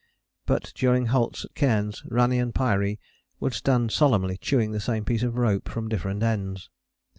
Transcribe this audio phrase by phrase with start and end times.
[0.47, 2.97] But during halts at cairns Rani and Pyaree
[3.39, 6.71] would stand solemnly chewing the same piece of rope from different ends.